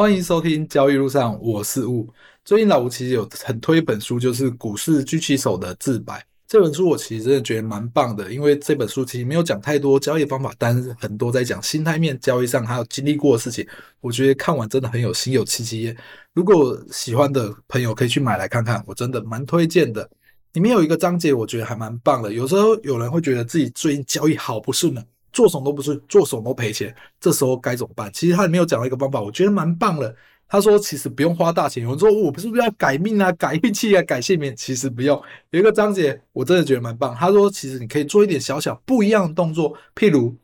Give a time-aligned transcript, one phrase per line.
[0.00, 2.08] 欢迎收听交易路上，我是雾。
[2.42, 13.68] 最近老吴其实有很推一本书，就是《股市狙击手的自白》这本书，我其实真的觉得蛮棒的，因为这本书其实没有讲太多交易方法，但是很多在讲心态面、交易上还有经历过的事情。
[14.00, 15.94] 我觉得看完真的很有心有戚戚焉。
[16.32, 20.08] 如果喜欢的朋友可以去买来看看，我真的蛮推荐的。
[20.54, 22.32] 里面有一个章节，我觉得还蛮棒的。
[22.32, 25.04] 有时候有人会觉得自己最近交易好不顺呢。
[25.32, 28.10] 做什么都不是，做什么都赔钱，这时候该怎么办？
[28.12, 30.14] 其实他里面有讲到一个方法，我觉得蛮棒的。
[30.52, 31.84] 他说，其实不用花大钱。
[31.84, 34.52] 有人说，我不是不是要改命啊，改运气啊，改姓名？
[34.56, 35.22] 其实不用。
[35.50, 37.14] 有一个章节，我真的觉得蛮棒。
[37.14, 40.36] 他说，其实你可以做一点小小不一样的动作，譬如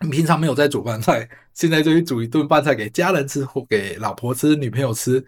[0.00, 5.24] 你平常没有在煮饭菜，现在就去煮一顿饭菜给家人吃，或给老婆吃、女朋友吃。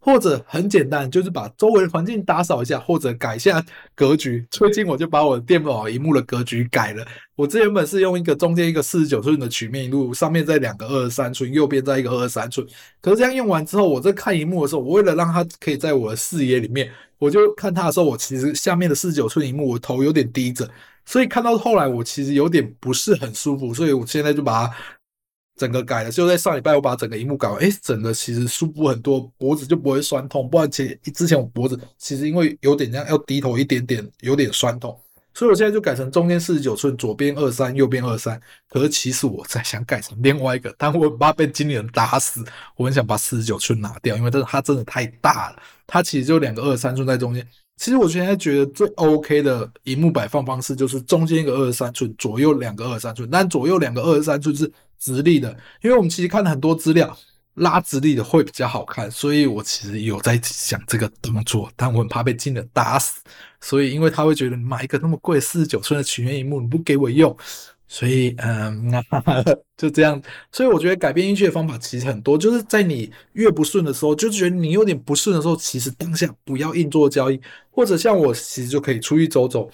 [0.00, 3.62] 或者很简单，就是把周围的环境打扫一下，或者改一下
[3.94, 4.46] 格局。
[4.50, 7.04] 最近我就把我的电脑荧幕的格局改了。
[7.34, 12.66] 我这原本是用一个中间一个四十九寸的曲面荧幕，上面再两个二十三寸，右边再一个二十三寸。
[13.00, 20.68] 可是这样用完之后，我在看荧幕的时候，我为了让它可以在我的视野里面，我就看它的时候，我其实下面的四十九寸荧幕，我头有点低着，
[21.04, 24.74] 所以看到后来我其实有点不是很舒服，所以我现在就把它。
[25.58, 30.48] 整个改了，就在上礼拜我把整个荧幕改完，诶，整个其实舒服很多，脖子就不会酸痛。
[30.48, 34.98] 不然前之前我脖子其实因为有点这样要低头一点点，有点酸痛，
[35.34, 38.40] 所以我现在就改成中间四十九寸，左边二三，右边二三。
[38.70, 42.44] 可是其实我在想改成另外一个，但我很怕被经理人打死，
[42.76, 47.46] 我很想把四十九寸拿掉，因为这它真的太大了，它其实就两个二十三寸在中间。
[47.76, 55.50] 其实我现在觉得最 OK 的荧幕摆放方式就是中间一个二十三寸，左右两个二十三寸，但左右两个二十三寸是直立的，
[55.82, 57.16] 因为我们其实看了很多资料，
[57.54, 63.20] 拉直立的会比较好看，所以我其实有在想这个动作，但我很怕被金的打死，
[63.60, 67.36] 所以因为他会觉得你买一个那么贵四十九寸的曲面荧幕你不给我用。
[67.90, 68.92] 所以，嗯，
[69.74, 70.22] 就这样。
[70.52, 77.40] 所以我觉得改变运气的方法其实很多，就是在你越不顺的时候，就觉得你有点不顺的时候，其实当下不要硬做交易，
[77.70, 79.70] 或者像我其实就可以出去走走。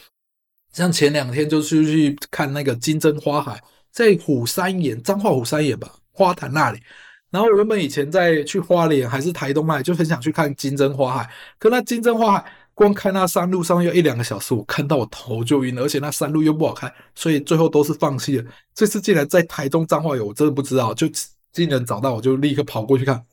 [0.72, 3.60] 像前两天就出去看那个金针花海，
[3.94, 6.80] 在虎山岩，彰化虎山岩吧，花坛那里。
[7.30, 12.44] 然后我原本以前在去花莲还是台东那里，就很想去看金针花海，可那金针花海。
[12.76, 18.44] 光开那山路上要一两个小时，我看到我头就晕了，而且那山路又不好开，所以最后都是放弃了。
[18.74, 21.08] 这次竟然在台中彰化有，我真的不知道，就
[21.52, 23.24] 竟然找到，我就立刻跑过去看。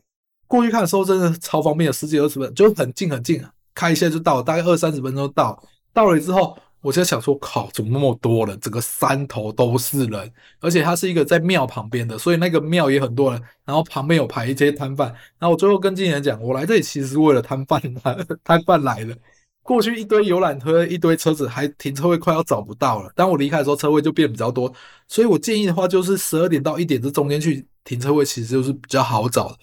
[0.46, 3.44] 过去看的时候真的超方便的，十几二十分就很近很近，
[3.74, 5.60] 开一下就到，大概二三十分钟到。
[5.92, 8.60] 到了之后，我就想说，靠，怎么那么多人？
[8.60, 13.42] 整个山头都是人，而且它是一个在庙旁边的，所以那个庙也很多人。
[13.66, 15.08] 然后旁边有排一些摊贩。
[15.38, 17.82] 然后我最后跟经理人讲，我来这里其实是为了摊贩，
[18.44, 19.16] 摊贩来了。
[19.64, 23.12] 过去一堆游览车，一堆车子，还停车位快要找不到了。
[23.16, 24.74] 当我离开的时候，车位就变比较多。
[25.08, 29.58] 所以我建议的话，就是十二点到一点这中间去停车位，其实就是比较好找的。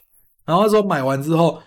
[0.45, 1.61] 然后那时候买完之后，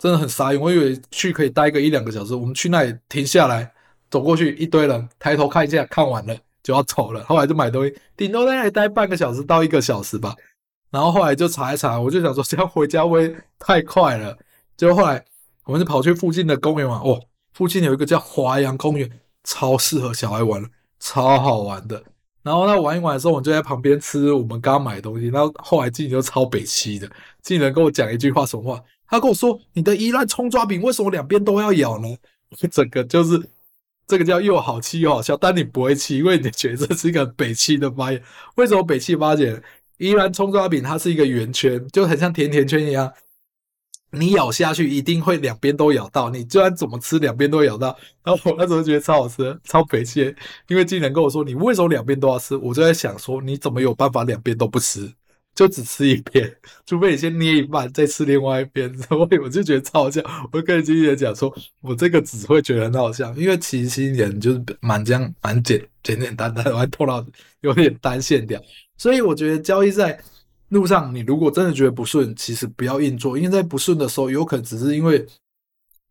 [0.00, 2.34] 真的很傻眼，我以为去可以待个一两个小时。
[2.34, 3.72] 我们去那里停下来，
[4.10, 7.24] 走过去一堆人，抬头看一下，看完了就要走了。
[7.24, 10.34] 后来就买东西，顶多在那里待半个小时到一个小时吧。
[10.90, 14.36] 然后后来就查一查，我就想说，这样回家会太快了。
[14.76, 15.22] 结果后来
[15.64, 17.20] 我们就跑去附近的公园玩，哦。
[17.52, 19.10] 附近有一个叫华阳公园，
[19.42, 20.68] 超适合小孩玩了，
[21.00, 22.02] 超好玩的。
[22.42, 25.26] 然后他玩一玩的时候，我就在旁边吃我们刚买的东西。
[25.26, 27.10] 然后后来经理就超北七的，
[27.42, 28.80] 经理人跟我讲一句话，什么话？
[29.08, 32.08] 他跟我说：“你的宜兰葱抓饼为什么两边都要咬呢？”
[32.50, 33.36] 我整个就是
[34.08, 38.20] 这个叫又好气又好笑，但你不会气，因为你觉得这是一个北七的发言。
[38.56, 39.62] 为什么北七发言？
[39.98, 43.12] 依然葱抓饼它是一个圆圈，就很像甜甜圈一样。
[44.12, 47.94] 你咬下去一定会两边都咬到，你就算怎么吃两边都咬到。
[48.24, 50.34] 然后我那时候觉得超好吃，超肥气，
[50.68, 52.56] 因为经理人跟我说，你为什么两边都要吃？
[52.56, 55.12] 我就在想说，你怎么有办法两边都不吃，
[55.58, 56.48] 就只吃一边？
[56.86, 58.88] 除非你先捏一半再吃另外一边。
[59.02, 60.22] 所以我就觉得超好笑。
[60.52, 67.26] 我跟经纪人讲说，我这个只会觉得很好笑，因为其实新人就是蛮这样蛮简简简单单，我还透到
[67.62, 68.62] 有点单线条。
[68.96, 70.16] 所以我觉得交易在。
[70.70, 75.26] 路上，你如果真的觉得不顺，其实不要硬做，因为在不顺的时候，有可能只是因为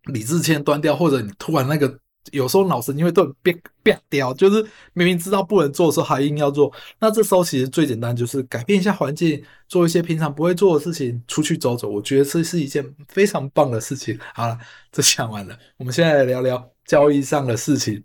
[0.06, 2.00] 理智线端掉，或者你突然那个
[2.32, 4.62] 有时候脑神经会断变变掉，就是
[4.94, 6.72] 明明知道不能做的时候还硬要做。
[7.00, 11.90] 那这时候其实最简单就是改变一下环境，做一些平常不会做的事情，出去走走。
[11.90, 14.18] 我觉得这是一件非常棒的事情。
[14.34, 14.58] 好了，
[14.92, 18.04] 这讲完了，我们现在来聊聊交易上的事情。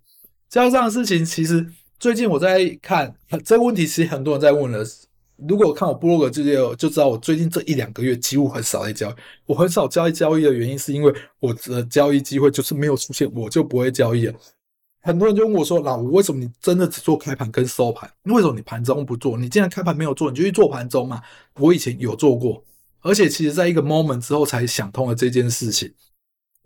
[0.48, 1.66] 交易上的事情，其实
[1.98, 3.14] 最近我在看
[3.44, 4.84] 这个问题，其实很多人在问了。
[5.48, 9.14] 如果看我部落格这些就知道，我最近这一两个月几乎很少在交易。
[9.46, 14.34] 我很少交易交易的原因，是因为我的交易机会就是没有出现，我就不会交易了。
[15.04, 18.08] 很多人就问我说：“老吴，为什么你真的只做开盘跟收盘？
[18.26, 19.36] 为什么你盘中不做？
[19.36, 21.20] 你既然开盘没有做，你就去做盘中嘛？”
[21.58, 22.62] 我以前有做过，
[23.00, 25.92] 而且其实在一个 moment 之后才想通了这件事情。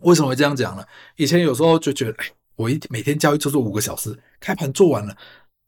[0.03, 0.85] 为什么会这样讲呢？
[1.17, 2.27] 以前有时候就觉得，哎，
[2.57, 5.17] 我一每天交易就做五个小时，开盘做完了，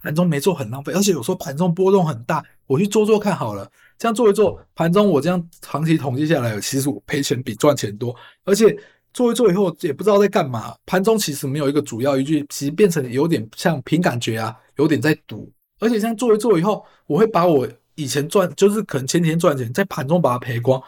[0.02, 0.92] 盘中没做很浪费。
[0.92, 3.68] 而且有时候盘中波动很大，我去做做看好了。
[3.98, 8.14] 这样做一做，盘中我这样长期统计下来，其实我赔钱比赚钱多。
[8.44, 8.78] 而且
[9.12, 15.50] 做一做以后也不知道在干嘛，盘中其实没有一个主要依据，其实变成有点像凭感觉啊，有点在赌。
[15.80, 17.66] 而且这样做一做以后，我会把我
[17.96, 20.80] 以前赚，就是可能前天赚钱，在盘中把它赔光。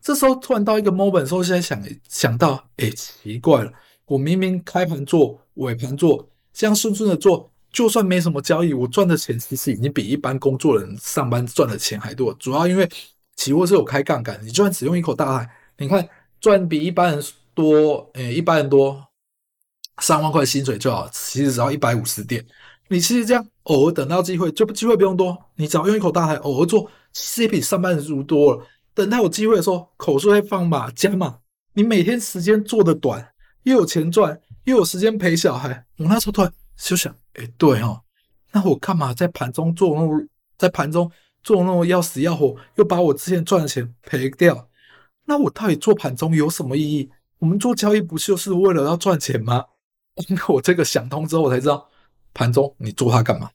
[0.00, 3.70] 这时候突然到一个 moment 的时候，现在想想到，哎，奇怪了，
[4.06, 12.34] 我明明开盘做，尾盘做，这样顺顺的做，就算没什么交易，我赚的钱其实已经比一般工作人上班赚的钱还多。
[12.34, 12.90] 主要因为
[13.36, 16.08] 期货是有开杠杆，你就算只用一口大海，你看
[16.40, 19.00] 赚比一般人多，哎，一般人多
[20.02, 22.44] 三万块薪水就好，其实只要一百五十点。
[22.88, 28.66] 你其实这样偶尔等到机会，就机会不用多，你只要用一口大海偶尔做，其实比上班族多了。
[28.92, 31.38] 等他有机会的时候，口数会放马加码。
[31.74, 33.24] 你每天时间做的短，
[33.62, 35.84] 又有钱赚，又有时间陪小孩。
[35.98, 38.02] 我那时候突然就想，哎，对哦，
[38.52, 40.24] 那我干嘛在盘中做那么，
[40.56, 41.10] 在盘中
[41.42, 44.68] 做那么要死要活，又把我之前赚的钱赔掉？
[45.24, 47.10] 那我到底做盘中有什么意义？
[47.38, 49.64] 我们做交易不就是为了要赚钱吗？
[50.48, 51.88] 我这个想通之后，我才知道，
[52.32, 53.50] 盘中你做它干嘛？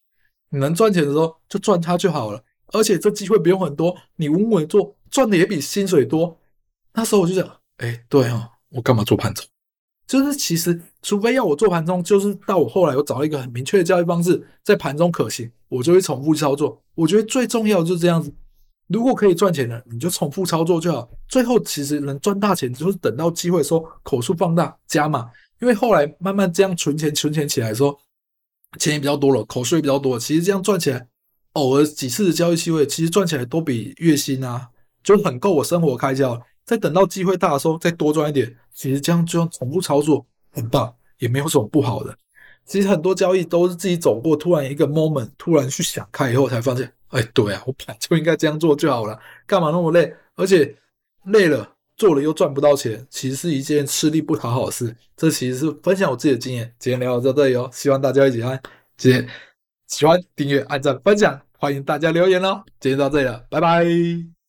[0.49, 2.43] 你能赚钱的时候就赚它就好了。
[2.67, 4.95] 而且这机会不用很多，你稳稳做。
[5.11, 6.39] 赚的也比薪水多，
[6.93, 7.47] 那时候我就想，
[7.77, 9.45] 哎，对哦，我干嘛做盘中？
[10.05, 16.81] 就是其实，除非要我做盘中，就是到我后来我找了一个很明确的交易方式，在盘中可行，我就会重复操作。
[16.95, 18.31] 我觉得最重要的就是这样子，
[18.87, 21.09] 如果可以赚钱的，你就重复操作就好。
[21.27, 25.29] 最后其实能赚大钱，就是等到机会说，口数放大加码。
[25.61, 27.97] 因为后来慢慢这样存钱存钱起来的时候，
[28.77, 31.07] 钱也比较多了，口数也比较多了，其实这样赚起来，
[31.53, 34.69] 偶尔几次的交易机会，其实赚起来都比月薪啊。
[35.03, 42.15] 就很够我生活开销，再等到机会大的时候再多赚一点，其实这样就像重复操作，很棒，也没有什么不好的。
[42.65, 50.15] 其实很多交易都是自己走过，突然一个 moment，突然去想开以后才发现，哎，对啊，我本来就应该这样做就好了，干嘛那么累？
[50.35, 50.73] 而且
[51.25, 54.95] 累了做了又赚不到钱，其实是一件吃力不讨好的事。
[55.17, 56.73] 这其实是分享我自己的经验。
[56.79, 58.57] 今天聊到这里哦，希望大家一起看，
[58.97, 59.27] 谢谢，
[59.87, 62.63] 喜欢订阅、按赞、分享，欢迎大家留言哦。
[62.79, 64.42] 今天到这里了，拜拜。